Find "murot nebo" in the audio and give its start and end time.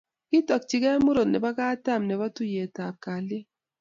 1.05-1.49